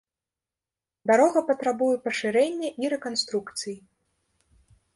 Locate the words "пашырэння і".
2.07-2.91